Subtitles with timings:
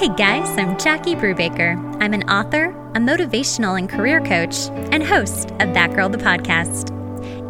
[0.00, 1.76] Hey guys, I'm Jackie Brubaker.
[2.00, 6.88] I'm an author, a motivational and career coach, and host of That Girl the Podcast.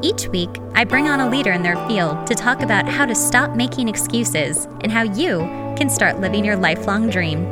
[0.05, 3.15] Each week, I bring on a leader in their field to talk about how to
[3.15, 5.39] stop making excuses and how you
[5.77, 7.45] can start living your lifelong dream.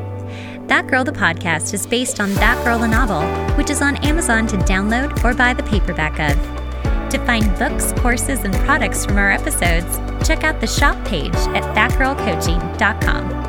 [0.66, 3.22] That Girl the Podcast is based on That Girl the Novel,
[3.54, 6.36] which is on Amazon to download or buy the paperback of.
[7.10, 9.96] To find books, courses, and products from our episodes,
[10.26, 13.47] check out the shop page at thatgirlcoaching.com.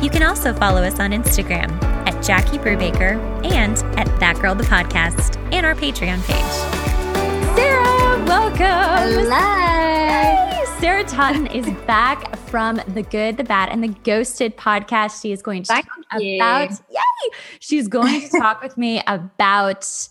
[0.00, 1.70] You can also follow us on Instagram
[2.06, 3.16] at Jackie Brubaker
[3.52, 7.56] and at That Girl the Podcast and our Patreon page.
[7.56, 9.24] Sara, welcome.
[9.24, 10.78] Hello.
[10.78, 15.20] Sara Totten is back from the Good, the Bad, and the Ghosted podcast.
[15.20, 16.36] She is going to Thank talk you.
[16.36, 17.30] about yay.
[17.58, 20.08] She's going to talk with me about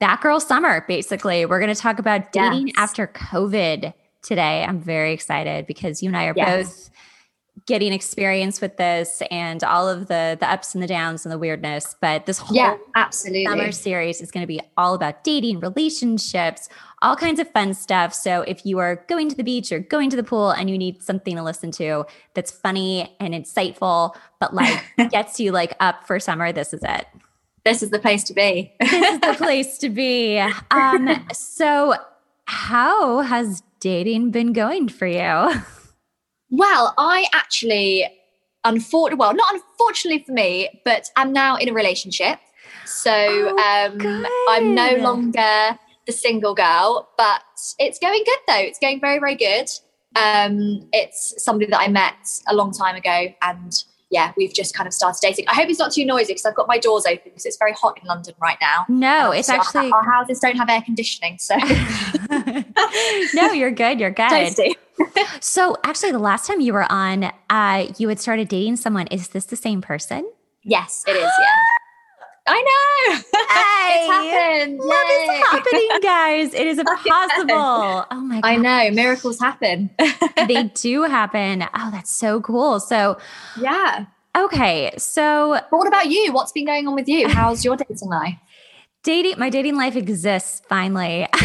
[0.00, 0.84] that girl summer.
[0.86, 2.74] Basically, we're going to talk about dating Yes.
[2.76, 4.62] after COVID today.
[4.64, 6.66] I'm very excited because you and I are Yes.
[6.68, 6.90] both
[7.66, 11.38] getting experience with this and all of the the ups and the downs and the
[11.38, 11.94] weirdness.
[12.00, 13.44] But this whole Yeah, absolutely.
[13.44, 16.68] summer series is going to be all about dating, relationships,
[17.02, 18.14] all kinds of fun stuff.
[18.14, 20.78] So if you are going to the beach or going to the pool and you
[20.78, 26.06] need something to listen to that's funny and insightful, but like gets you like up
[26.06, 27.06] for summer, this is it.
[27.64, 28.72] This is the place to be.
[28.80, 30.38] This is the place to be.
[30.70, 31.94] Um, so
[32.46, 35.62] how has dating been going for you?
[36.50, 38.06] well, I actually,
[38.64, 42.38] unfortunately, well, not unfortunately for me, but I'm now in a relationship.
[42.86, 47.42] So Oh, um, I'm no longer the single girl, but
[47.78, 48.58] it's going good though.
[48.60, 49.68] It's going very, very good.
[50.16, 52.16] Um, it's somebody that I met
[52.48, 53.72] a long time ago, and
[54.10, 55.44] yeah, we've just kind of started dating.
[55.46, 57.72] I hope it's not too noisy because I've got my doors open because it's very
[57.74, 58.86] hot in London right now.
[58.88, 61.56] No, And it's obviously our- actually our, houses don't have air conditioning, so
[63.34, 64.00] no, you're good.
[64.00, 64.56] You're good.
[65.40, 69.06] So actually, the last time you were on, uh, you had started dating someone.
[69.08, 70.30] Is this the same person?
[70.64, 71.22] Yes, it is.
[71.22, 71.56] Yeah,
[72.46, 73.20] I know.
[73.32, 74.78] it's happened.
[74.78, 76.54] Love is happening, guys.
[76.54, 76.76] It is
[77.08, 78.06] possible.
[78.10, 78.48] Oh my god.
[78.48, 79.90] I know miracles happen.
[80.48, 81.64] They do happen.
[81.74, 82.80] Oh, that's so cool.
[82.80, 83.18] So,
[83.60, 84.06] yeah.
[84.36, 84.90] okay.
[84.98, 86.32] So, But what about you?
[86.32, 87.28] What's been going on with you?
[87.38, 88.34] How's your dating life?
[89.02, 91.26] Dating, my dating life exists finally.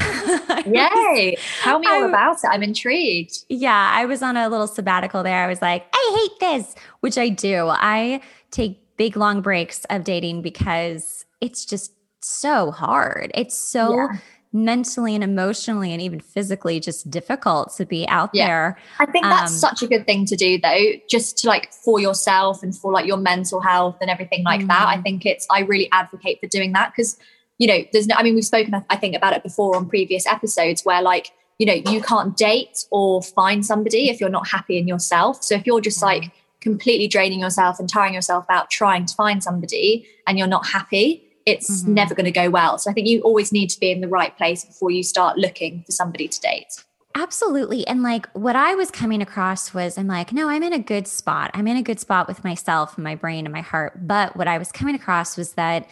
[0.65, 1.37] Yay!
[1.61, 2.47] Tell me all I- about it.
[2.51, 3.45] I'm intrigued.
[3.49, 5.43] Yeah, I was on a little sabbatical there.
[5.43, 7.67] I was like, I hate this, which I do.
[7.69, 8.21] I
[8.51, 13.31] take big, long breaks of dating because it's just so hard.
[13.35, 14.07] It's so Yeah.
[14.53, 18.47] mentally and emotionally and even physically just difficult to be out Yeah.
[18.47, 18.77] there.
[18.99, 21.99] I think that's Um, such a good thing to do, though, just to like for
[21.99, 24.87] yourself and for like your mental health and everything like that.
[24.87, 25.03] I Mhm.
[25.03, 27.17] think it's, I really advocate for doing that because,
[27.57, 30.25] you know, there's no, I mean, we've spoken, I think, about it before on previous
[30.27, 34.77] episodes where like, you know, you can't date or find somebody if you're not happy
[34.77, 35.41] in yourself.
[35.43, 36.05] So if you're just Yeah.
[36.07, 40.67] like completely draining yourself and tiring yourself out trying to find somebody and you're not
[40.67, 41.87] happy, it's Mhm.
[41.89, 42.77] never going to go well.
[42.77, 45.37] So I think you always need to be in the right place before you start
[45.37, 46.83] looking for somebody to date.
[47.17, 47.87] Absolutely.
[47.87, 51.07] And like what I was coming across was I'm like, no, I'm in a good
[51.07, 51.51] spot.
[51.53, 54.05] I'm in a good spot with myself and my brain and my heart.
[54.05, 55.87] But what I was coming across was that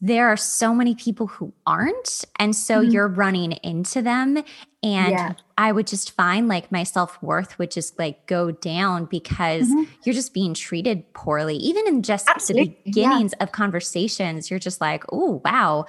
[0.00, 2.24] there are so many people who aren't.
[2.38, 2.92] And so Mhm.
[2.92, 4.38] you're running into them.
[4.82, 5.32] And Yeah.
[5.58, 9.86] I would just find like my self worth would just like go down because Mhm.
[10.04, 11.56] you're just being treated poorly.
[11.56, 13.08] Even in just Absolutely, the yeah.
[13.10, 15.84] beginnings of conversations, you're just like, oh, wow.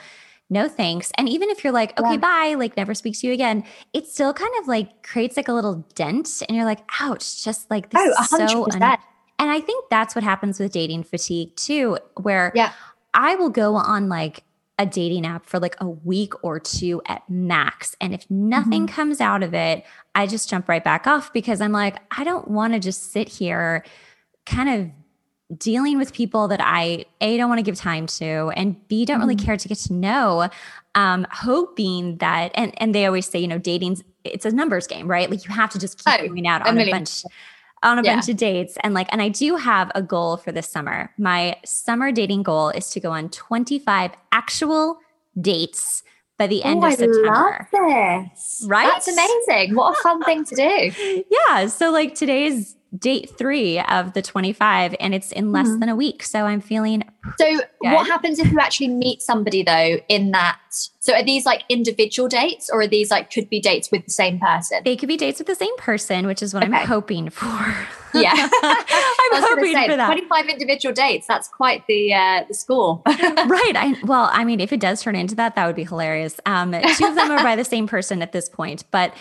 [0.50, 1.14] No thanks.
[1.18, 2.18] And even if you're like, okay, Yeah.
[2.18, 5.54] bye, like never speak to you again, it still kind of like creates like a
[5.54, 6.44] little dent.
[6.50, 8.66] And you're like, ouch, just like this Oh, is so.
[8.74, 8.98] un-
[9.40, 12.74] and I think that's what happens with dating fatigue too, where Yeah.
[13.14, 14.44] I will go on like
[14.80, 17.96] a dating app for like a week or two at max.
[18.02, 18.96] And if nothing Mm-hmm.
[18.96, 19.84] comes out of it,
[20.16, 23.30] I just jump right back off because I'm like, I don't want to just sit
[23.30, 23.84] here
[24.46, 28.88] kind of dealing with people that I A don't want to give time to and
[28.88, 29.44] B don't really Mhm.
[29.46, 30.50] care to get to know.
[30.96, 35.08] Um, hoping that and and they always say, you know, dating's it's a numbers game,
[35.10, 35.30] right?
[35.30, 37.24] Like you have to just keep Oh, going out on a million bunch
[37.84, 38.16] on a Yeah.
[38.16, 41.12] bunch of dates and like and I do have a goal for this summer.
[41.18, 45.00] My summer dating goal is to go on 25 actual
[45.40, 46.04] dates
[46.38, 47.68] by the end oh, of September.
[47.74, 48.66] I love this.
[48.68, 48.90] Right?
[48.92, 49.76] That's amazing.
[49.76, 51.24] What a fun thing to do.
[51.48, 55.80] Yeah, so like today's date 3 of the 25 and it's in less Mhm.
[55.80, 56.24] than a week.
[56.24, 57.04] So I'm feeling
[57.38, 57.64] So, Good.
[57.94, 60.58] what happens if you actually meet somebody though in that?
[61.00, 64.12] So, are these like individual dates or are these like could be dates with the
[64.12, 64.82] same person?
[64.84, 67.48] they could be dates with the same person, which is what I'm hoping for.
[68.14, 68.32] Yeah.
[68.36, 70.06] I'm I was gonna hoping say, for that.
[70.08, 71.28] 25 individual dates.
[71.28, 73.02] That's quite the uh, the score.
[73.06, 73.74] right.
[73.76, 76.40] I well, I mean, if it does turn into that, that would be hilarious.
[76.46, 79.14] Um, two of them are by the same person at this point, but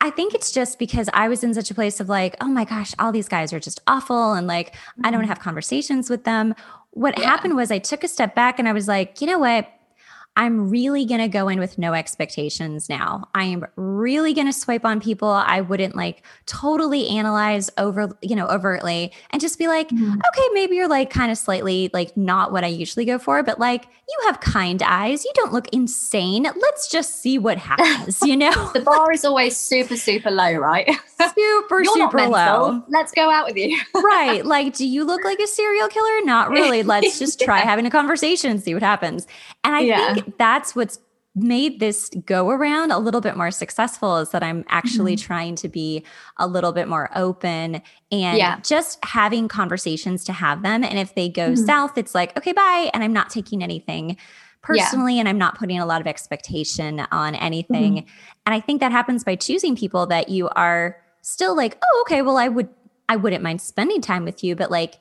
[0.00, 2.64] I think it's just because I was in such a place of like, oh my
[2.64, 4.34] gosh, all these guys are just awful.
[4.34, 5.06] And like, mm-hmm.
[5.06, 5.28] I don't mm-hmm.
[5.28, 6.54] have conversations with them.
[6.90, 7.26] What yeah.
[7.26, 9.70] happened was I took a step back and I was like, you know what?
[10.36, 13.28] I'm really going to go in with no expectations now.
[13.34, 18.36] I am really going to swipe on people I wouldn't like totally analyze over, you
[18.36, 20.12] know, overtly and just be like, mm-hmm.
[20.12, 23.58] okay, maybe you're like kind of slightly like not what I usually go for, but
[23.58, 25.24] like you have kind eyes.
[25.24, 26.42] You don't look insane.
[26.42, 28.70] Let's just see what happens, you know?
[28.74, 30.86] the bar is always super, super low, right?
[31.34, 32.82] super, super low.
[32.88, 33.78] Let's go out with you.
[33.94, 34.44] right.
[34.44, 36.24] Like, do you look like a serial killer?
[36.24, 36.82] Not really.
[36.82, 37.64] Let's just try yeah.
[37.64, 39.26] having a conversation and see what happens.
[39.66, 40.14] And I yeah.
[40.14, 41.00] think that's what's
[41.34, 45.26] made this go around a little bit more successful is that I'm actually mm-hmm.
[45.26, 46.04] trying to be
[46.38, 48.60] a little bit more open and yeah.
[48.60, 50.82] just having conversations to have them.
[50.82, 51.66] And if they go mm-hmm.
[51.66, 52.90] south, it's like, okay, bye.
[52.94, 54.16] And I'm not taking anything
[54.62, 55.20] personally yeah.
[55.20, 57.96] and I'm not putting a lot of expectation on anything.
[57.96, 58.08] Mm-hmm.
[58.46, 62.22] And I think that happens by choosing people that you are still like, oh, okay,
[62.22, 62.68] well, I would
[63.08, 64.94] I wouldn't mind spending time with you, but like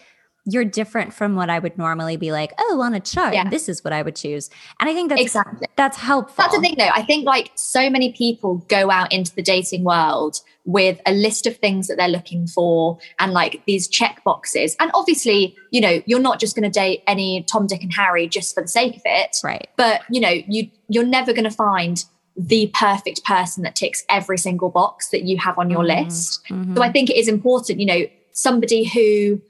[0.45, 3.49] you're different from what I would normally be like, oh, on a chart, yeah.
[3.49, 4.49] this is what I would choose.
[4.79, 6.35] And I think that's exactly that's helpful.
[6.37, 6.89] That's the thing though.
[6.93, 11.47] I think like so many people go out into the dating world with a list
[11.47, 14.75] of things that they're looking for and like these check boxes.
[14.79, 18.27] And obviously, you know, you're not just going to date any Tom, Dick, and Harry
[18.27, 19.37] just for the sake of it.
[19.43, 19.67] Right.
[19.77, 22.03] But you know, you you're never going to find
[22.37, 26.05] the perfect person that ticks every single box that you have on your mm-hmm.
[26.05, 26.43] list.
[26.49, 26.75] Mm-hmm.
[26.75, 29.41] So I think it is important, you know, somebody who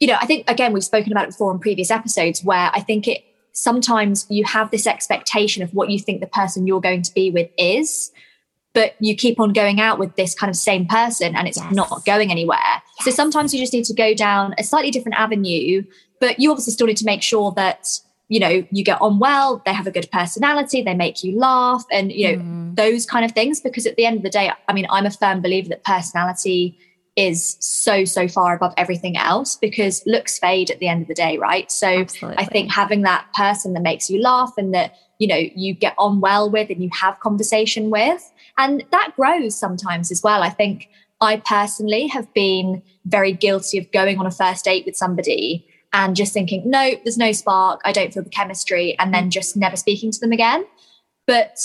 [0.00, 2.80] you know, I think again we've spoken about it before in previous episodes where I
[2.80, 7.02] think it sometimes you have this expectation of what you think the person you're going
[7.02, 8.10] to be with is,
[8.74, 11.72] but you keep on going out with this kind of same person and it's yes.
[11.72, 12.58] not going anywhere.
[12.98, 13.04] Yes.
[13.04, 15.84] So sometimes you just need to go down a slightly different avenue,
[16.20, 19.62] but you obviously still need to make sure that you know you get on well
[19.66, 22.74] they have a good personality they make you laugh and you know mm.
[22.74, 25.10] those kind of things because at the end of the day i mean i'm a
[25.10, 26.78] firm believer that personality
[27.16, 31.14] is so so far above everything else because looks fade at the end of the
[31.14, 31.70] day right?
[31.70, 32.42] So Absolutely.
[32.42, 35.94] i think having that person that makes you laugh and that you know you get
[35.96, 40.42] on well with and you have conversation with and that grows sometimes as well.
[40.42, 40.88] I think
[41.20, 46.16] i personally have been very guilty of going on a first date with somebody and
[46.16, 47.80] just thinking no there's no spark.
[47.84, 49.30] I don't feel the chemistry and then mm.
[49.30, 50.66] just never speaking to them again.
[51.26, 51.58] But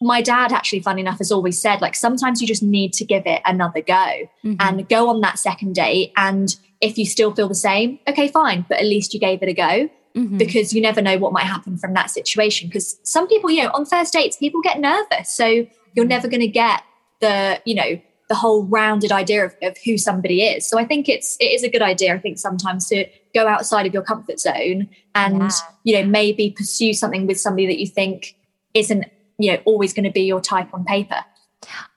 [0.00, 3.22] my dad actually funny enough has always said like sometimes you just need to give
[3.26, 4.54] it another go mm-hmm.
[4.60, 8.64] and go on that second date and if you still feel the same okay fine
[8.68, 10.36] but at least you gave it a go mm-hmm.
[10.36, 13.70] because you never know what might happen from that situation because some people you know
[13.70, 16.08] on first dates people get nervous so you're mm-hmm.
[16.08, 16.82] never going to get
[17.20, 21.08] the you know the whole rounded idea of, of who somebody is so i think
[21.08, 24.38] it's it is a good idea i think sometimes to go outside of your comfort
[24.40, 25.50] zone and yeah.
[25.84, 28.34] you know maybe pursue something with somebody that you think
[28.74, 29.06] isn't
[29.38, 31.24] you know always going to be your type on paper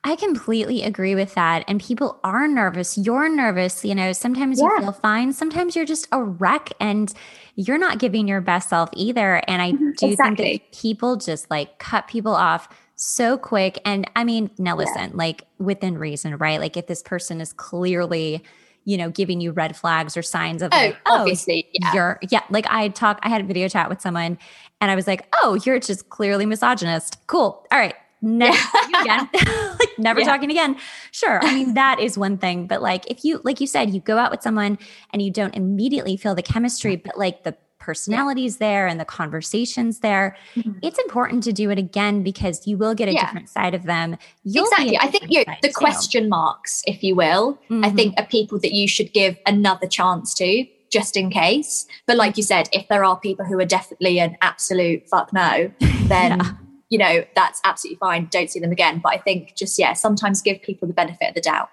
[0.03, 1.63] I completely agree with that.
[1.67, 2.97] And people are nervous.
[2.97, 3.83] You're nervous.
[3.83, 4.65] You know, sometimes yeah.
[4.65, 5.33] you feel fine.
[5.33, 7.13] Sometimes you're just a wreck and
[7.55, 9.43] you're not giving your best self either.
[9.47, 9.91] And I mm-hmm.
[9.97, 10.43] do exactly.
[10.43, 13.79] think that people just like cut people off so quick.
[13.85, 15.15] And I mean, now listen, yeah.
[15.15, 16.59] like within reason, right?
[16.59, 18.43] Like if this person is clearly,
[18.89, 21.93] you know, giving you red flags or signs of oh, like, oh, obviously, yeah.
[21.93, 22.41] you're, yeah.
[22.49, 24.39] Like I talk, I had a video chat with someone
[24.81, 27.19] and I was like, oh, you're just clearly misogynist.
[27.27, 27.67] Cool.
[27.71, 27.93] All right.
[28.23, 28.57] Never
[28.99, 29.29] again.
[29.79, 30.25] like never yeah.
[30.25, 30.75] talking again.
[31.11, 31.39] Sure.
[31.39, 32.65] I mean, that is one thing.
[32.65, 34.79] But like if you, like you said, you go out with someone
[35.13, 37.55] and you don't immediately feel the chemistry, but like the
[37.89, 40.77] personalities there and the conversations there, mm-hmm.
[40.83, 43.25] it's important to do it again because you will get a yeah.
[43.25, 44.15] different side of them.
[44.43, 44.99] You'll exactly.
[44.99, 45.73] I think you the too.
[45.73, 47.83] question marks, if you will, mm-hmm.
[47.83, 51.87] I think are people that you should give another chance to just in case.
[52.05, 55.71] But like you said, if there are people who are definitely an absolute fuck no,
[55.79, 56.51] then yeah.
[56.89, 58.27] you know that's absolutely fine.
[58.29, 58.99] Don't see them again.
[59.01, 61.71] But I think just yeah, sometimes give people the benefit of the doubt.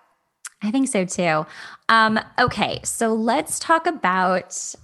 [0.63, 1.45] I think so too.
[1.91, 4.75] Um, okay, so let's talk about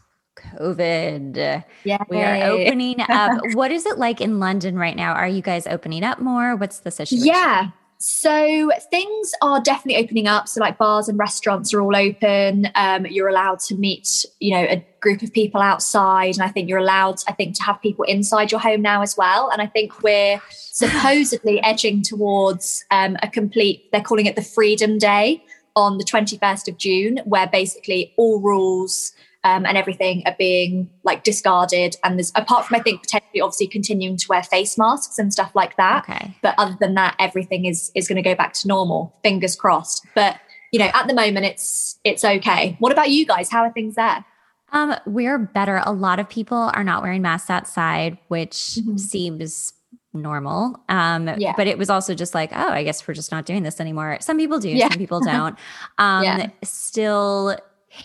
[0.58, 1.64] COVID.
[1.84, 3.42] Yeah, we are opening up.
[3.54, 5.12] what is it like in London right now?
[5.12, 6.56] Are you guys opening up more?
[6.56, 7.26] What's the situation?
[7.26, 7.70] Yeah.
[8.04, 10.48] So things are definitely opening up.
[10.48, 12.68] So like bars and restaurants are all open.
[12.74, 16.68] Um, you're allowed to meet, you know, a group of people outside, and I think
[16.68, 19.50] you're allowed, I think, to have people inside your home now as well.
[19.50, 23.88] And I think we're supposedly edging towards um, a complete.
[23.92, 25.44] They're calling it the Freedom Day
[25.76, 29.12] on the 21st of June, where basically all rules
[29.44, 31.96] um, and everything are being like discarded.
[32.04, 35.52] And there's apart from I think potentially obviously continuing to wear face masks and stuff
[35.54, 36.04] like that.
[36.08, 36.36] Okay.
[36.42, 39.14] But other than that, everything is is going to go back to normal.
[39.22, 40.06] Fingers crossed.
[40.14, 40.38] But
[40.72, 42.76] you know, at the moment, it's it's okay.
[42.78, 43.50] What about you guys?
[43.50, 44.24] How are things there?
[44.72, 45.82] Um, we're better.
[45.84, 48.96] A lot of people are not wearing masks outside, which mm-hmm.
[48.96, 49.74] seems
[50.14, 50.82] normal.
[50.88, 51.54] Um, Yeah.
[51.56, 54.18] but it was also just like, oh, I guess we're just not doing this anymore.
[54.20, 54.88] Some people do, Yeah.
[54.88, 55.58] some people don't.
[55.98, 56.50] Um, Yeah.
[56.64, 57.56] still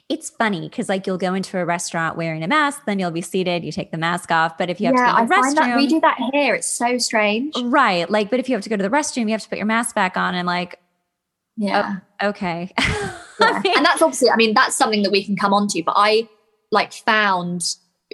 [0.09, 3.21] it's funny because like you'll go into a restaurant wearing a mask, then you'll be
[3.21, 4.57] seated, you take the mask off.
[4.57, 6.17] But if you have yeah, to go to the find that we restroom, do that
[6.33, 6.55] here.
[6.55, 7.53] It's so strange.
[7.63, 8.09] right?
[8.09, 9.67] Like, but if you have to go to the restroom, you have to put your
[9.67, 11.95] mask back on, and like, oh, Yeah.
[12.21, 13.61] okay, Yeah.
[13.75, 15.83] and that's obviously, I mean, that's something that we can come on to.
[15.83, 16.27] But I
[16.71, 17.63] like found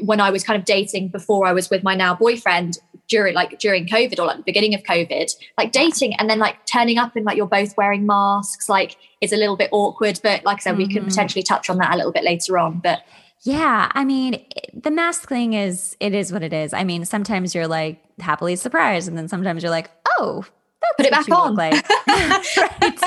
[0.01, 3.59] when I was kind of dating before I was with my now boyfriend during like
[3.59, 7.15] during COVID or like the beginning of COVID, like dating and then like turning up
[7.15, 10.19] and like you're both wearing masks, like it's a little bit awkward.
[10.23, 11.09] But like I said, we can Mhm.
[11.09, 12.79] potentially touch on that a little bit later on.
[12.79, 13.01] But
[13.45, 14.41] Yeah, I mean,
[14.73, 16.73] the mask thing is it is what it is.
[16.73, 20.45] I mean, sometimes you're like happily surprised, and then sometimes you're like, oh,
[20.81, 21.55] that's Put it back on.
[21.55, 21.85] Like.
[22.07, 22.99] right.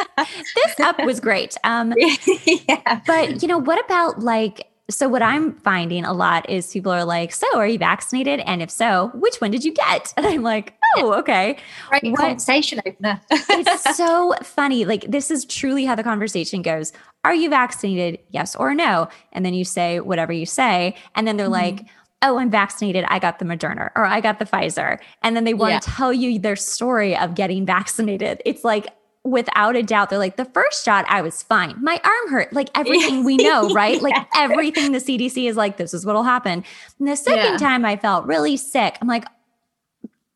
[0.54, 1.56] This up was great.
[1.64, 1.94] Um,
[2.68, 3.00] yeah.
[3.06, 4.66] but you know, what about like?
[4.88, 8.38] So what I'm finding a lot is people are like, "So, are you vaccinated?
[8.40, 11.56] And if so, which one did you get?" And I'm like, "Oh, okay."
[11.88, 13.20] What- conversation opener.
[13.30, 14.84] It's so funny.
[14.84, 16.92] Like this is truly how the conversation goes.
[17.24, 18.20] Are you vaccinated?
[18.30, 19.08] Yes or no?
[19.32, 21.62] And then you say whatever you say, and then they're Mhm.
[21.62, 21.80] like,
[22.22, 23.04] "Oh, I'm vaccinated.
[23.08, 25.80] I got the Moderna or I got the Pfizer." And then they want Yeah.
[25.80, 28.40] to tell you their story of getting vaccinated.
[28.44, 28.86] It's like
[29.26, 31.74] without a doubt they're like the first shot I was fine.
[31.82, 32.52] My arm hurt.
[32.52, 34.00] Like everything we know, right?
[34.00, 34.24] Like Yeah.
[34.36, 36.64] everything the CDC is like this is what'll happen.
[36.98, 37.56] And the second Yeah.
[37.58, 38.96] time I felt really sick.
[39.00, 39.24] I'm like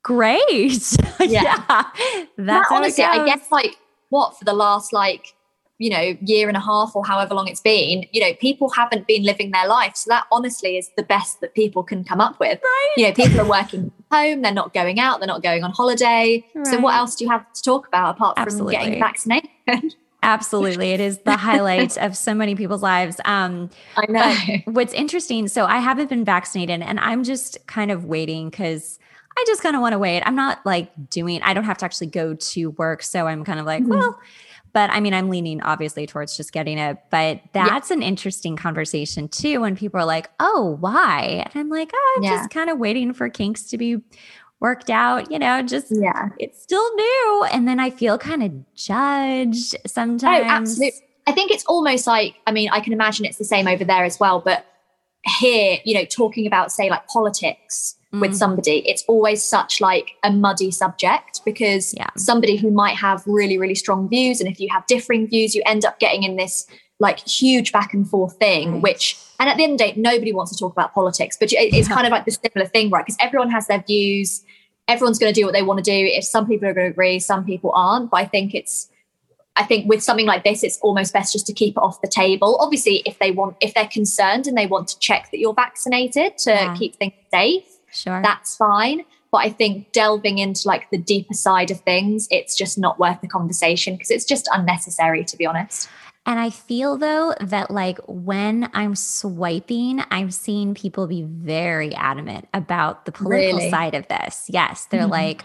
[0.03, 0.41] great.
[1.21, 1.43] Yeah.
[1.43, 1.63] yeah.
[1.69, 3.77] that That's it honestly, I guess like
[4.09, 5.35] what for the last like
[5.81, 9.07] you know year and a half or however long it's been, you know, people haven't
[9.07, 9.97] been living their life.
[9.97, 12.61] So that honestly is the best that people can come up with.
[12.63, 12.93] Right.
[12.99, 15.71] You know, people are working from home, they're not going out, they're not going on
[15.73, 16.45] holiday.
[16.55, 16.67] right.
[16.67, 18.77] So what else do you have to talk about apart from Absolutely.
[18.77, 19.51] getting vaccinated?
[20.23, 20.91] Absolutely.
[20.91, 23.19] It is the highlight of so many people's lives.
[23.25, 24.37] Um, I know.
[24.73, 28.99] what's interesting, so I haven't been vaccinated and I'm just kind of waiting because
[29.39, 30.23] I just kind of want to wait.
[30.27, 33.03] I'm not like doing, I don't have to actually go to work.
[33.03, 33.89] So I'm kind of like, Mhm.
[33.89, 34.19] well,
[34.73, 36.99] but I mean, I'm leaning obviously towards just getting it.
[37.11, 41.45] But that's an interesting conversation too when people are like, oh, why?
[41.47, 42.37] And I'm like, oh, I'm Yeah.
[42.39, 43.99] just kind of waiting for kinks to be
[44.61, 46.29] worked out, you know, just yeah.
[46.39, 47.47] it's still new.
[47.53, 50.47] And then I feel kind of judged oh, sometimes.
[50.47, 51.01] Oh, absolutely.
[51.27, 54.05] I think it's almost like, I mean, I can imagine it's the same over there
[54.05, 54.67] as well, but
[55.25, 58.37] here, you know, talking about, say, like politics with Mm.
[58.37, 62.09] somebody, it's always such like a muddy subject because Yeah.
[62.17, 65.63] somebody who might have really, really strong views, and if you have differing views, you
[65.67, 66.67] end up getting in this
[66.99, 68.83] like huge back and forth thing, Right.
[68.83, 71.51] which, and at the end of the day, nobody wants to talk about politics, but
[71.53, 71.95] it- it's Yeah.
[71.95, 73.05] kind of like the similar thing, right?
[73.07, 74.43] Because everyone has their views,
[74.89, 75.97] everyone's going to do what they want to do.
[76.13, 78.11] If some people are going to agree, some people aren't.
[78.11, 78.89] But I think it's,
[79.57, 82.09] I think with something like this, it's almost best just to keep it off the
[82.09, 82.57] table.
[82.61, 86.39] Obviously, if they want, if they're concerned and they want to check that you're vaccinated
[86.39, 86.75] to Yeah.
[86.77, 88.23] keep things safe, Sure.
[88.23, 89.05] that's fine.
[89.33, 93.21] But I think delving into like the deeper side of things, it's just not worth
[93.21, 95.89] the conversation because it's just unnecessary, to be honest.
[96.27, 102.49] And I feel though that like when I'm swiping, I'm seeing people be very adamant
[102.55, 103.71] about the political Really?
[103.71, 104.45] side of this.
[104.49, 105.11] Yes, they're Mhm.
[105.11, 105.45] like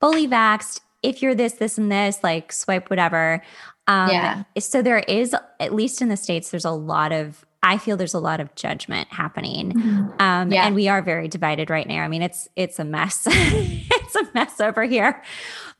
[0.00, 0.80] fully vaxxed.
[1.04, 3.42] If you're this, this, and this, like swipe whatever.
[3.86, 4.44] Um, Yeah.
[4.58, 7.44] So there is, at least in the states, there's a lot of.
[7.66, 9.72] I feel there's a lot of judgment happening,
[10.18, 10.66] um, Yeah.
[10.66, 12.02] and we are very divided right now.
[12.02, 13.26] I mean, it's it's a mess.
[13.30, 15.22] it's a mess over here,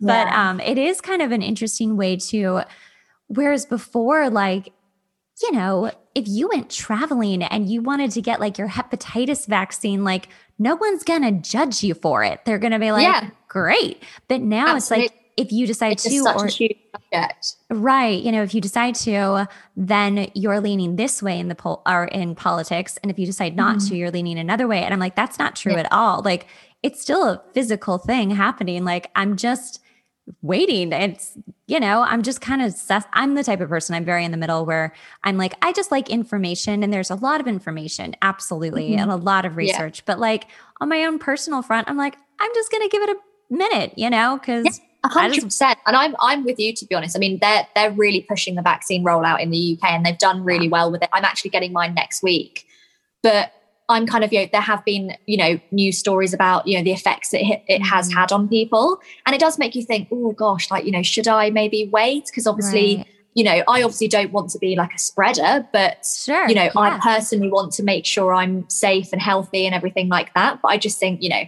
[0.01, 0.51] but Yeah.
[0.51, 2.63] um, it is kind of an interesting way to.
[3.29, 4.73] Whereas before, like,
[5.43, 10.05] you know, if you went traveling and you wanted to get like your hepatitis vaccine,
[10.05, 10.29] like,
[10.59, 12.45] no one's gonna judge you for it.
[12.45, 13.29] They're gonna be like, Yeah.
[13.55, 14.03] Great.
[14.29, 17.55] But now it's like, if you decide It's to, or a huge subject.
[17.71, 21.83] right, you know, if you decide to, then you're leaning this way in the poll
[21.87, 24.83] or in politics, and if you decide not to, you're leaning another way.
[24.85, 25.79] And I'm like, that's not true Mm-hmm.
[25.79, 25.87] Yeah.
[25.87, 26.23] at all.
[26.23, 26.47] Like,
[26.83, 28.85] it's still a physical thing happening.
[28.85, 29.81] Like, I'm just
[30.41, 30.93] waiting.
[30.93, 34.25] It's, you know, I'm just kind of, sus- I'm the type of person, I'm very
[34.25, 34.95] in the middle where
[35.25, 39.01] I'm like, I just like information and there's a lot of information, absolutely, Mhm.
[39.01, 39.57] and a lot of Yeah.
[39.59, 40.05] research.
[40.07, 40.47] But like
[40.81, 43.17] on my own personal front, I'm like, I'm just going to give it a
[43.51, 45.79] minute, you know, because A I hundred just- percent.
[45.87, 47.17] And I'm I'm with you to be honest.
[47.17, 50.45] I mean, they're they're really pushing the vaccine rollout in the UK and they've done
[50.45, 51.09] really well with it.
[51.13, 52.67] I'm actually getting mine next week.
[53.23, 53.53] But
[53.89, 56.83] I'm kind of, you know, there have been, you know, news stories about, you know,
[56.83, 58.15] the effects that it, it has Mhm.
[58.15, 58.99] had on people.
[59.27, 62.25] And it does make you think, oh gosh, like, you know, should I maybe wait?
[62.27, 63.07] Because obviously, Right.
[63.35, 66.49] you know, I obviously don't want to be like a spreader, but Sure.
[66.49, 70.33] you know, I personally want to make sure I'm safe and healthy and everything like
[70.33, 70.61] that.
[70.63, 71.43] But I just think, you know,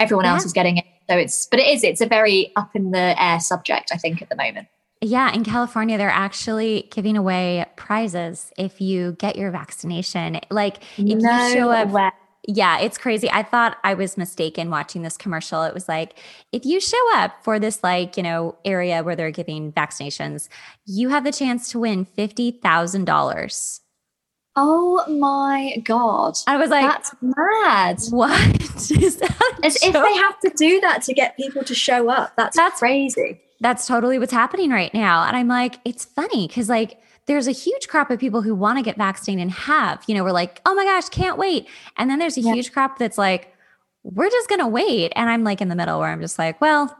[0.00, 0.84] everyone else is getting it.
[1.08, 4.22] So it's, but it is, it's a very up in the air subject, I think,
[4.22, 4.68] at the moment.
[5.00, 10.38] Yeah, in California, they're actually giving away prizes if you get your vaccination.
[10.48, 12.10] Like if you show up, way.
[12.48, 13.30] Yeah, it's crazy.
[13.30, 15.62] I thought I was mistaken watching this commercial.
[15.62, 16.18] It was like,
[16.50, 20.48] if you show up for this, like, you know, area where they're giving vaccinations,
[20.84, 23.80] you have the chance to win $50,000.
[24.54, 26.34] Oh my God.
[26.46, 28.00] I was like, that's mad.
[28.10, 29.58] What is that?
[29.62, 32.36] As if they have to do that to get people to show up.
[32.36, 33.40] That's, that's crazy.
[33.60, 35.24] That's totally what's happening right now.
[35.24, 38.78] And I'm like, it's funny because, like, there's a huge crop of people who want
[38.78, 41.66] to get vaccinated and have, you know, we're like, oh my gosh, can't wait.
[41.96, 42.52] And then there's a yeah.
[42.52, 43.54] huge crop that's like,
[44.02, 45.12] we're just going to wait.
[45.14, 46.96] And I'm like in the middle where I'm just like, well,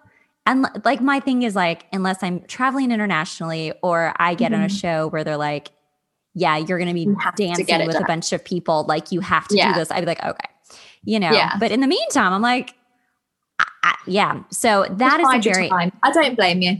[0.47, 4.61] and like my thing is like, unless I'm traveling internationally or I get mm-hmm.
[4.61, 4.76] on a mm-hmm.
[4.76, 5.71] show where they're like,
[6.35, 8.03] yeah, you're going to be dancing with done.
[8.03, 9.73] a bunch of people, like you have to yeah.
[9.73, 9.91] do this.
[9.91, 10.49] I'd be like, okay,
[11.05, 11.57] you know, yeah.
[11.59, 12.75] but in the meantime, I'm like,
[13.59, 14.43] I, I, yeah.
[14.51, 16.79] So that Just is a very, I don't blame you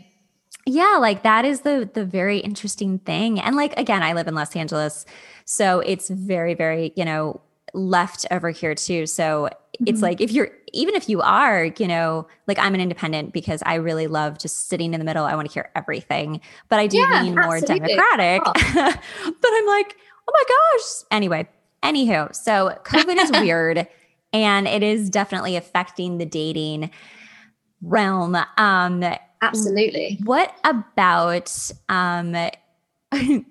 [0.67, 4.35] yeah like that is the the very interesting thing and like again i live in
[4.35, 5.05] los angeles
[5.45, 7.41] so it's very very you know
[7.75, 9.85] left over here too so mm-hmm.
[9.87, 13.63] it's like if you're even if you are you know like i'm an independent because
[13.65, 16.87] i really love just sitting in the middle i want to hear everything but i
[16.87, 18.53] do yeah, lean more democratic oh.
[18.55, 19.97] but i'm like
[20.29, 21.49] oh my gosh anyway
[21.83, 23.87] anywho so covid is weird
[24.33, 26.91] and it is definitely affecting the dating
[27.81, 29.03] realm um
[29.43, 30.21] Absolutely.
[30.23, 32.35] What about um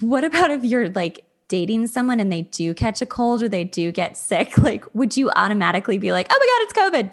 [0.00, 3.64] what about if you're like dating someone and they do catch a cold or they
[3.64, 4.56] do get sick?
[4.64, 7.12] Like would you automatically be like, "Oh my god, it's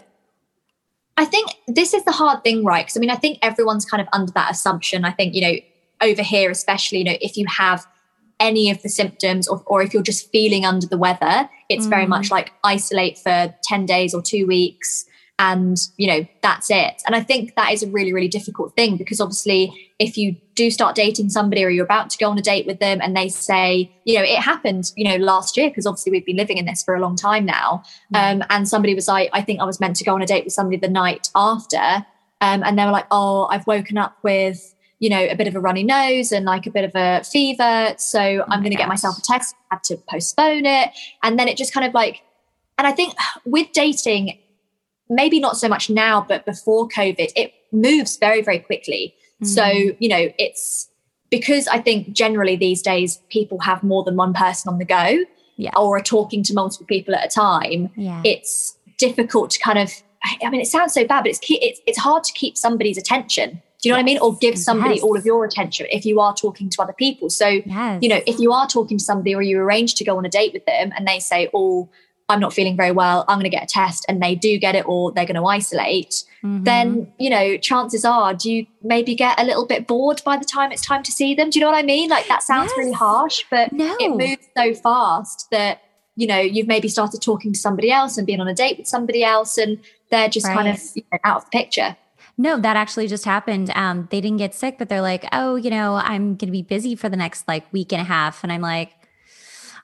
[1.16, 2.84] I think this is the hard thing, right?
[2.84, 5.04] Because I mean, I think everyone's kind of under that assumption.
[5.04, 5.54] I think, you know,
[6.00, 7.86] over here especially, you know, if you have
[8.40, 11.90] any of the symptoms or, or if you're just feeling under the weather, it's mm.
[11.90, 15.04] very much like isolate for 10 days or 2 weeks
[15.38, 18.96] and you know that's it and i think that is a really really difficult thing
[18.96, 22.42] because obviously if you do start dating somebody or you're about to go on a
[22.42, 25.86] date with them and they say you know it happened you know last year because
[25.86, 27.82] obviously we've been living in this for a long time now
[28.14, 28.32] mm.
[28.32, 30.44] um, and somebody was like i think i was meant to go on a date
[30.44, 32.04] with somebody the night after
[32.40, 35.56] um, and they were like oh i've woken up with you know a bit of
[35.56, 38.76] a runny nose and like a bit of a fever so oh i'm going to
[38.76, 40.90] get myself a test I had to postpone it
[41.22, 42.22] and then it just kind of like
[42.78, 44.38] and i think with dating
[45.12, 49.14] maybe not so much now, but before COVID, it moves very, very quickly.
[49.42, 49.46] Mm.
[49.46, 49.66] So,
[49.98, 50.88] you know, it's
[51.30, 55.24] because I think generally these days people have more than one person on the go
[55.56, 55.70] yeah.
[55.76, 57.90] or are talking to multiple people at a time.
[57.96, 58.20] Yeah.
[58.24, 59.90] It's difficult to kind of,
[60.42, 63.62] I mean, it sounds so bad, but it's, it's, it's hard to keep somebody's attention.
[63.80, 64.04] Do you know yes.
[64.04, 64.18] what I mean?
[64.18, 65.02] Or give somebody yes.
[65.02, 67.30] all of your attention if you are talking to other people.
[67.30, 67.98] So, yes.
[68.00, 70.28] you know, if you are talking to somebody or you arrange to go on a
[70.28, 71.88] date with them and they say, oh,
[72.32, 74.74] I'm not feeling very well, I'm going to get a test, and they do get
[74.74, 76.64] it or they're going to isolate, mm-hmm.
[76.64, 80.44] then, you know, chances are, do you maybe get a little bit bored by the
[80.44, 81.50] time it's time to see them?
[81.50, 82.08] Do you know what I mean?
[82.08, 82.78] Like that sounds yes.
[82.78, 83.96] really harsh, but no.
[84.00, 85.82] it moves so fast that,
[86.16, 88.88] you know, you've maybe started talking to somebody else and being on a date with
[88.88, 89.78] somebody else, and
[90.10, 90.56] they're just right.
[90.56, 91.96] kind of you know, out of the picture.
[92.38, 93.70] No, that actually just happened.
[93.74, 96.62] Um, they didn't get sick, but they're like, oh, you know, I'm going to be
[96.62, 98.42] busy for the next like week and a half.
[98.42, 98.92] And I'm like,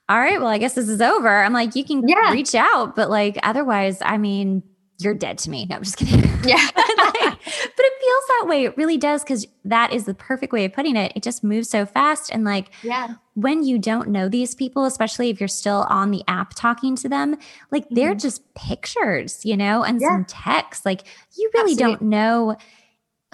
[0.08, 1.28] all right, well, I guess this is over.
[1.28, 2.32] I'm like, you can yeah.
[2.32, 4.62] reach out, but like otherwise, I mean,
[4.98, 5.66] you're dead to me.
[5.66, 6.18] No, I'm just kidding.
[6.44, 6.56] Yeah.
[6.76, 8.64] like, but it feels that way.
[8.64, 11.12] It really does because that is the perfect way of putting it.
[11.14, 12.30] It just moves so fast.
[12.32, 13.14] And like, yeah.
[13.34, 17.08] when you don't know these people, especially if you're still on the app talking to
[17.08, 17.36] them,
[17.70, 17.94] like mm-hmm.
[17.94, 20.08] they're just pictures, you know, and yeah.
[20.08, 20.84] some text.
[20.84, 21.04] Like,
[21.36, 21.98] you really Absolutely.
[21.98, 22.56] don't know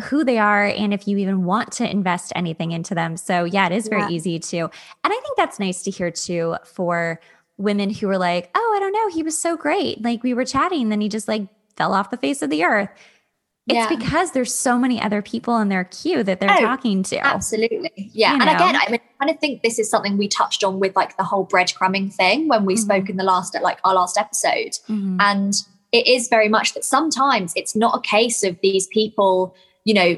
[0.02, 3.16] who they are and if you even want to invest anything into them.
[3.16, 4.10] So, yeah, it is very yeah.
[4.10, 4.58] easy to.
[4.58, 4.70] And
[5.04, 7.20] I think that's nice to hear too for
[7.56, 10.02] women who were like, oh, I don't know, he was so great.
[10.02, 12.90] Like we were chatting, then he just like fell off the face of the earth.
[13.66, 13.88] It's yeah.
[13.88, 17.16] because there's so many other people in their queue that they're oh, talking to.
[17.24, 17.92] Absolutely.
[17.96, 18.34] Yeah.
[18.34, 18.54] You and know?
[18.54, 21.16] again, I mean, I kind of think this is something we touched on with like
[21.16, 22.82] the whole breadcrumbing thing when we mm-hmm.
[22.82, 24.72] spoke in the last, like our last episode.
[24.88, 25.16] Mm-hmm.
[25.18, 25.54] And
[25.92, 29.54] it is very much that sometimes it's not a case of these people
[29.84, 30.16] you know,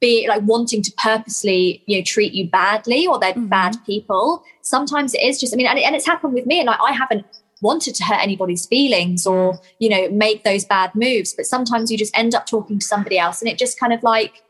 [0.00, 3.46] be like wanting to purposely, you know, treat you badly or they're mm-hmm.
[3.46, 4.44] bad people.
[4.62, 6.60] Sometimes it is just, I mean, and, and it's happened with me.
[6.60, 7.26] And like, I haven't
[7.60, 11.34] wanted to hurt anybody's feelings or, you know, make those bad moves.
[11.34, 14.02] But sometimes you just end up talking to somebody else and it just kind of
[14.02, 14.42] like,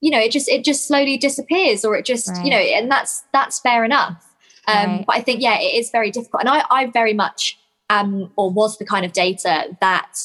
[0.00, 2.44] you know, it just, it just slowly disappears or it just, right.
[2.44, 4.34] you know, and that's, that's fair enough.
[4.68, 5.04] Um, right.
[5.06, 6.42] But I think, yeah, it is very difficult.
[6.42, 10.18] And I, I very much um, or was the kind of data that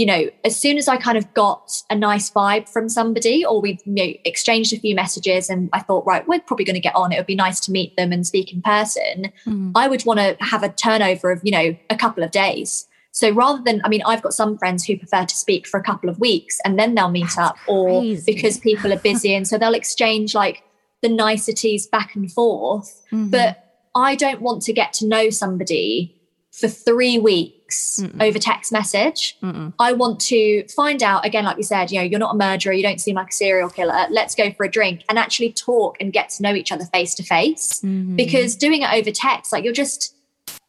[0.00, 3.60] you know, as soon as I kind of got a nice vibe from somebody or
[3.60, 6.80] we you know, exchanged a few messages and I thought, right, we're probably going to
[6.80, 7.12] get on.
[7.12, 9.30] It would be nice to meet them and speak in person.
[9.44, 9.72] Mm.
[9.74, 12.88] I would want to have a turnover of, you know, a couple of days.
[13.10, 15.82] So rather than, I mean, I've got some friends who prefer to speak for a
[15.82, 19.34] couple of weeks and then they'll meet That's up or because people are busy.
[19.34, 20.62] and so they'll exchange like
[21.02, 23.02] the niceties back and forth.
[23.12, 23.28] Mm-hmm.
[23.28, 26.16] But I don't want to get to know somebody
[26.60, 28.22] for three weeks Mm-mm.
[28.22, 29.36] over text message.
[29.42, 29.72] Mm-mm.
[29.78, 32.72] I want to find out, again, like we said, you know, you're not a murderer,
[32.72, 34.06] you don't seem like a serial killer.
[34.10, 37.14] Let's go for a drink and actually talk and get to know each other face
[37.16, 37.80] to face.
[37.80, 38.16] Mm-hmm.
[38.16, 40.14] Because doing it over text, like you're just,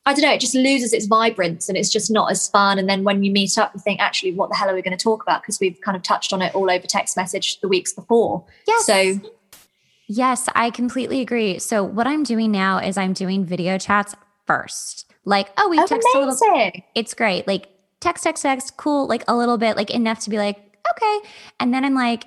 [0.05, 2.79] I don't know, it just loses its vibrance and it's just not as fun.
[2.79, 4.97] And then when you meet up, you think, actually, what the hell are we going
[4.97, 5.41] to talk about?
[5.41, 8.45] Because we've kind of touched on it all over text message the weeks before.
[8.67, 8.85] Yes.
[8.85, 9.19] So,
[10.07, 11.59] yes, I completely agree.
[11.59, 14.15] So, what I'm doing now is I'm doing video chats
[14.47, 15.10] first.
[15.25, 16.71] Like, oh, we text a little.
[16.95, 17.47] It's great.
[17.47, 17.67] Like,
[17.99, 19.07] text, text, text, cool.
[19.07, 20.57] Like, a little bit, like, enough to be like,
[20.91, 21.19] okay.
[21.59, 22.25] And then I'm like,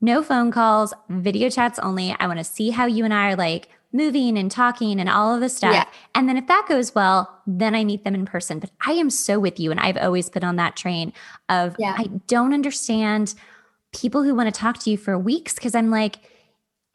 [0.00, 2.14] no phone calls, video chats only.
[2.18, 5.34] I want to see how you and I are like moving and talking and all
[5.34, 5.74] of this stuff.
[5.74, 5.84] Yeah.
[6.14, 8.60] And then if that goes well, then I meet them in person.
[8.60, 9.70] But I am so with you.
[9.70, 11.12] And I've always been on that train
[11.48, 11.94] of yeah.
[11.98, 13.34] I don't understand
[13.92, 16.16] people who want to talk to you for weeks because I'm like,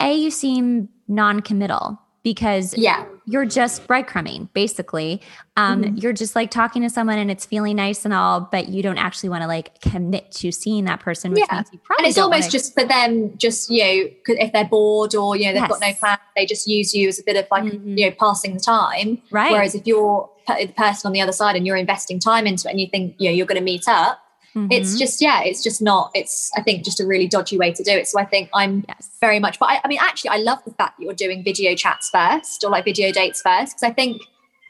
[0.02, 5.22] A, you seem non committal because yeah you're just breadcrumbing basically
[5.58, 5.96] um, mm-hmm.
[5.96, 8.98] you're just like talking to someone and it's feeling nice and all but you don't
[8.98, 11.60] actually want to like commit to seeing that person which yeah.
[11.60, 12.52] and it's almost wanna...
[12.52, 15.70] just for them just you know if they're bored or you know they've yes.
[15.70, 17.96] got no plan they just use you as a bit of like mm-hmm.
[17.96, 21.56] you know passing the time right whereas if you're the person on the other side
[21.56, 23.88] and you're investing time into it and you think you know you're going to meet
[23.88, 24.25] up
[24.56, 24.72] Mm-hmm.
[24.72, 27.84] It's just, yeah, it's just not, it's, I think, just a really dodgy way to
[27.84, 28.08] do it.
[28.08, 29.10] So I think I'm yes.
[29.20, 31.76] very much, but I, I mean, actually, I love the fact that you're doing video
[31.76, 34.22] chats first or like video dates first, because I think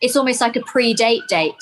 [0.02, 1.54] it's almost like a pre date date.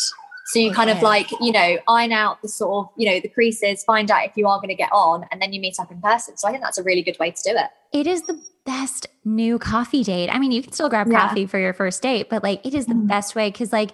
[0.46, 3.30] So you kind of like, you know, iron out the sort of, you know, the
[3.30, 5.90] creases, find out if you are going to get on, and then you meet up
[5.92, 6.38] in person.
[6.38, 7.70] So I think that's a really good way to do it.
[7.98, 10.30] It is the best new coffee date.
[10.30, 11.28] I mean, you can still grab yeah.
[11.28, 13.08] coffee for your first date, but like it is the mm.
[13.08, 13.92] best way because, like,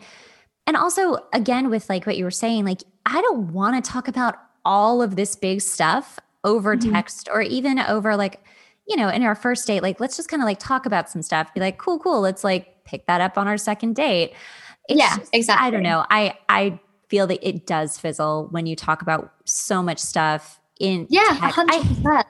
[0.66, 4.08] and also again, with like what you were saying, like I don't want to talk
[4.08, 6.92] about all of this big stuff over mm-hmm.
[6.92, 8.46] text or even over like,
[8.88, 11.22] you know, in our first date, like let's just kind of like talk about some
[11.22, 11.54] stuff.
[11.54, 12.22] Be like, cool, cool.
[12.22, 14.34] Let's like pick that up on our second date.
[14.88, 15.68] It's yeah, just, exactly.
[15.68, 16.06] I don't know.
[16.10, 21.08] I I feel that it does fizzle when you talk about so much stuff in
[21.10, 22.06] yeah, hundred percent.
[22.06, 22.24] I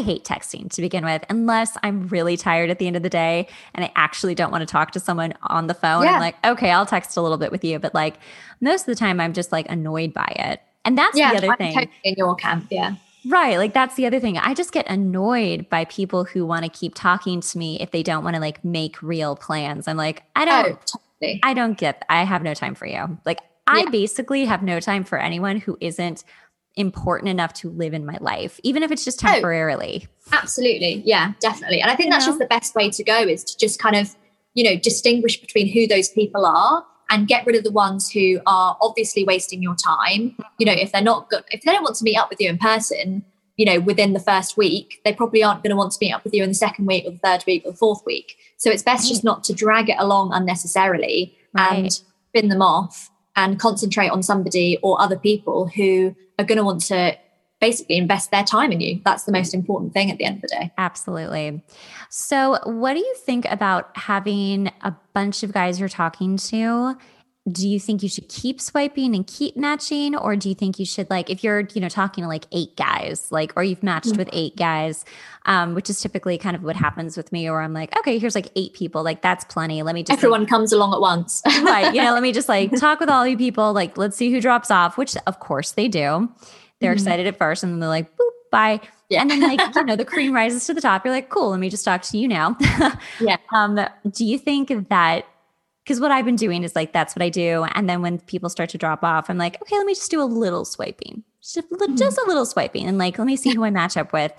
[0.00, 3.48] hate texting to begin with, unless I'm really tired at the end of the day
[3.74, 6.04] and I actually don't want to talk to someone on the phone.
[6.04, 6.14] Yeah.
[6.14, 7.78] I'm like, okay, I'll text a little bit with you.
[7.78, 8.16] But like
[8.60, 10.60] most of the time, I'm just like annoyed by it.
[10.84, 11.90] And that's yeah, the other I'm thing.
[12.04, 12.96] In your camp, yeah.
[13.26, 13.56] Right.
[13.56, 14.36] Like that's the other thing.
[14.36, 18.02] I just get annoyed by people who want to keep talking to me if they
[18.02, 19.88] don't want to like make real plans.
[19.88, 21.40] I'm like, I oh, don't, oh, totally.
[21.42, 23.18] I don't get, I have no time for you.
[23.24, 23.90] Like I yeah.
[23.90, 26.24] basically have no time for anyone who isn't
[26.76, 30.08] important enough to live in my life, even if it's just oh, temporarily.
[30.32, 31.02] Oh, absolutely.
[31.04, 31.80] Yeah, definitely.
[31.80, 32.32] And I think you that's know?
[32.32, 34.14] just the best way to go is to just kind of,
[34.54, 38.40] you know, distinguish between who those people are and get rid of the ones who
[38.46, 40.36] are obviously wasting your time.
[40.58, 42.48] You know, if they're not good, if they don't want to meet up with you
[42.48, 43.24] in person,
[43.56, 46.24] you know, within the first week, they probably aren't going to want to meet up
[46.24, 48.36] with you in the second week or the third week or the fourth week.
[48.56, 49.10] So it's best right.
[49.10, 51.78] just not to drag it along unnecessarily right.
[51.78, 56.64] and spin them off and concentrate on somebody or other people who are going to
[56.64, 57.16] want to
[57.60, 59.00] basically invest their time in you.
[59.04, 60.72] That's the most important thing at the end of the day.
[60.76, 61.62] Absolutely.
[62.10, 66.96] So, what do you think about having a bunch of guys you're talking to
[67.50, 70.16] do you think you should keep swiping and keep matching?
[70.16, 72.74] Or do you think you should like if you're you know talking to like eight
[72.74, 74.18] guys like or you've matched mm-hmm.
[74.18, 75.04] with eight guys
[75.44, 78.34] um, which is typically kind of what happens with me or i'm like okay here's
[78.34, 79.02] like eight people.
[79.02, 79.82] Like that's plenty.
[79.82, 81.42] Let me just everyone like, comes along at once.
[81.64, 81.94] Right.
[81.94, 83.72] You know let me just like talk with all you people.
[83.72, 86.30] Like let's see who drops off which of course they do.
[86.80, 86.92] They're mm-hmm.
[86.92, 88.80] excited at first and then they're like boop bye.
[89.10, 89.20] Yeah.
[89.20, 91.04] and then like you know the cream rises to the top.
[91.04, 91.50] You're like cool.
[91.50, 92.56] Let me just talk to you now.
[93.20, 93.36] Yeah.
[93.52, 93.78] Um
[94.10, 95.26] do you think that
[95.84, 97.66] because what I've been doing is like that's what I do.
[97.74, 100.22] And then when people start to drop off, I'm like, okay, let me just do
[100.22, 101.94] a little swiping, just a, mm-hmm.
[101.94, 104.32] just a little swiping, and like let me see who I match up with,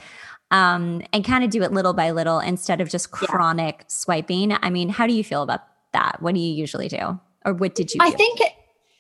[0.51, 3.86] um, and kind of do it little by little instead of just chronic yeah.
[3.88, 4.58] swiping.
[4.62, 5.62] I mean, how do you feel about
[5.93, 6.21] that?
[6.21, 7.99] What do you usually do, or what did you?
[8.01, 8.41] I think.
[8.41, 8.53] It-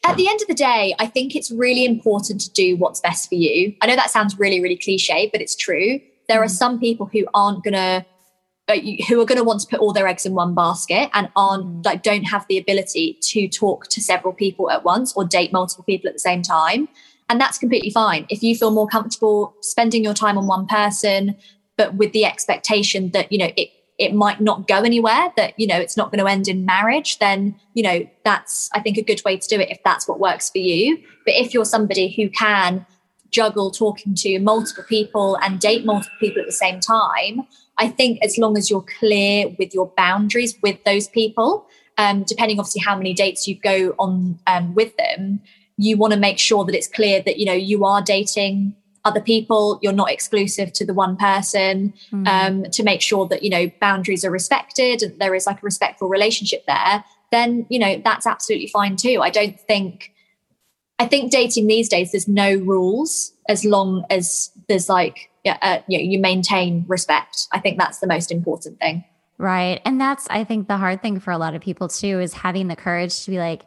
[0.07, 3.27] at the end of the day, I think it's really important to do what's best
[3.27, 3.73] for you.
[3.81, 5.99] I know that sounds really, really cliche, but it's true.
[6.27, 8.05] There are some people who aren't going to
[9.07, 11.65] who are going to want to put all their eggs in one basket and aren't
[11.65, 11.85] mm.
[11.85, 15.83] like don't have the ability to talk to several people at once or date multiple
[15.83, 16.87] people at the same time.
[17.29, 18.25] And that's completely fine.
[18.29, 21.35] If you feel more comfortable spending your time on one person
[21.77, 25.67] but with the expectation that you know it it might not go anywhere that you
[25.67, 29.01] know it's not going to end in marriage then you know that's i think a
[29.01, 30.97] good way to do it if that's what works for you.
[31.25, 32.85] But if you're somebody who can
[33.37, 37.45] juggle talking to multiple people and date multiple people at the same time
[37.77, 41.67] I think as long as you're clear with your boundaries with those people,
[41.97, 45.41] um, depending obviously how many dates you go on um, with them,
[45.77, 49.21] you want to make sure that it's clear that you know you are dating other
[49.21, 52.27] people you're not exclusive to the one person mm.
[52.27, 55.65] um, to make sure that you know boundaries are respected and there is like a
[55.65, 59.19] respectful relationship there then you know that's absolutely fine too.
[59.21, 60.13] I don't think
[60.99, 65.79] I think dating these days there's no rules as long as there's like yeah, uh,
[65.87, 67.47] you, know, you maintain respect.
[67.51, 69.05] I think that's the most important thing.
[69.37, 69.79] Right.
[69.85, 72.67] And that's, I think, the hard thing for a lot of people too is having
[72.67, 73.61] the courage to be like,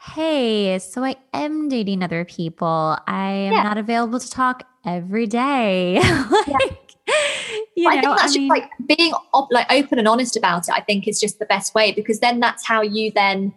[0.00, 2.96] hey, so I am dating other people.
[3.06, 3.62] I am yeah.
[3.62, 6.00] not available to talk every day.
[6.48, 7.14] like, yeah.
[7.76, 9.12] you know, I think that's I just mean, like being
[9.50, 10.74] like open and honest about it.
[10.74, 13.52] I think is just the best way because then that's how you then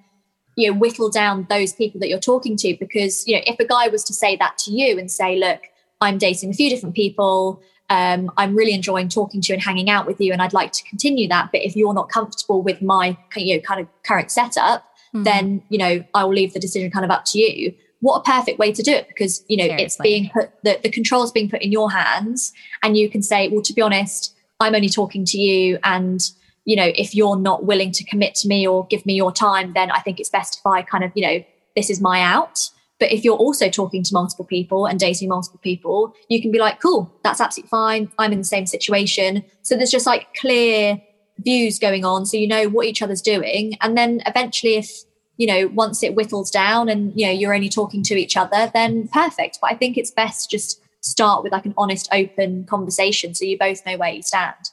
[0.56, 2.76] you know whittle down those people that you're talking to.
[2.80, 5.62] Because you know if a guy was to say that to you and say, look,
[6.02, 7.62] I'm dating a few different people.
[7.90, 10.72] Um, I'm really enjoying talking to you and hanging out with you, and I'd like
[10.74, 11.52] to continue that.
[11.52, 15.24] But if you're not comfortable with my you know kind of current setup, mm-hmm.
[15.24, 17.74] then you know I will leave the decision kind of up to you.
[18.02, 19.86] What a perfect way to do it because you know Seriously.
[19.86, 23.50] it's being put the the controls being put in your hands, and you can say,
[23.50, 26.28] well, to be honest, I'm only talking to you, and
[26.66, 29.74] you know if you're not willing to commit to me or give me your time,
[29.74, 31.44] then I think it's best if I kind of you know
[31.76, 32.70] this is my out.
[33.00, 36.60] But if you're also talking to multiple people and dating multiple people, you can be
[36.60, 38.10] like, cool, that's absolutely fine.
[38.18, 39.44] I'm in the same situation.
[39.64, 41.02] So there's just like clear
[41.40, 42.26] views going on.
[42.26, 43.78] So you know what each other's doing.
[43.82, 45.04] And then eventually, if,
[45.36, 48.72] you know, once it whittles down and, you know, you're only talking to each other,
[48.74, 49.60] then perfect.
[49.62, 53.58] But I think it's best just start with like an honest, open conversation so you
[53.58, 54.72] both know where you stand.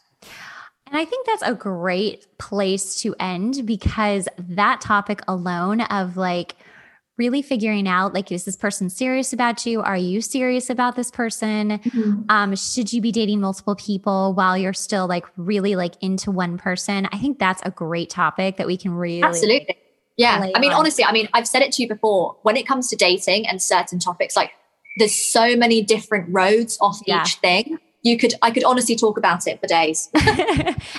[0.93, 6.55] And I think that's a great place to end because that topic alone of like,
[7.19, 9.81] really figuring out like is this person serious about you?
[9.81, 11.79] Are you serious about this person?
[11.79, 12.23] Mm-hmm.
[12.29, 16.59] um should you be dating multiple people while you're still like really like into one
[16.59, 17.07] person?
[17.13, 19.77] I think that's a great topic that we can really absolutely.
[20.17, 20.51] Yeah.
[20.55, 20.81] i mean on.
[20.81, 22.37] honestly i mean i've said it to you before.
[22.43, 24.53] When it comes to dating and certain topics like
[24.99, 27.23] there's so many different roads off yeah.
[27.23, 30.11] each thing you could i could honestly talk about it for days.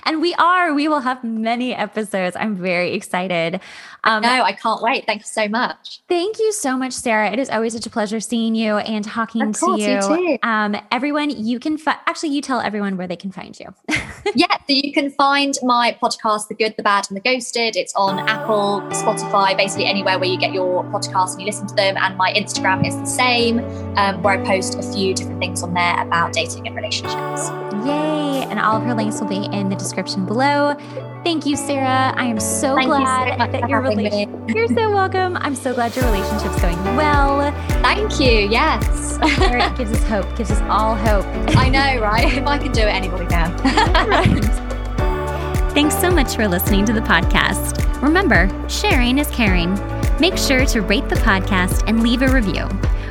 [0.06, 2.36] And we are we will have many episodes.
[2.40, 3.60] I'm very excited.
[4.06, 5.06] Um, no i can't wait.
[5.06, 6.02] Thank you so much.
[6.08, 7.32] Thank you so much sara.
[7.32, 10.38] It is always such a pleasure seeing you and talking to you, you.
[10.44, 13.74] um, everyone you can fi- actually you tell everyone where they can find you.
[14.36, 17.76] Yeah so you can find my podcast the good the bad and the ghosted.
[17.76, 21.76] It's on apple spotify basically anywhere where you get your podcasts and you listen to
[21.76, 21.98] them.
[21.98, 23.60] And my instagram is the same
[23.98, 27.50] um, where i post a few different things on there about dating and relationships relationships.
[27.86, 28.44] Yay!
[28.50, 30.76] And all of her links will be in the description below.
[31.24, 32.14] Thank you, Sara.
[32.16, 34.56] I am so Thank glad you so that your relationship.
[34.56, 35.38] You're so welcome.
[35.38, 37.52] I'm so glad your relationship's going well.
[37.82, 38.50] Thank you.
[38.50, 39.18] Yes.
[39.22, 40.38] it gives us hope.
[40.38, 41.26] Gives us all hope.
[41.56, 42.34] I know, right?
[42.34, 43.56] If I can do it, anybody can.
[44.10, 45.74] right.
[45.74, 48.02] Thanks so much for listening to the podcast.
[48.02, 49.74] Remember, sharing is caring.
[50.20, 52.68] Make sure to rate the podcast and leave a review.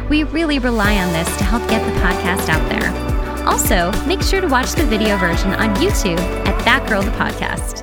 [0.08, 3.11] We really rely on this to help get the podcast out there.
[3.46, 7.81] Also, make sure to watch the video version on YouTube at That Girl the Podcast.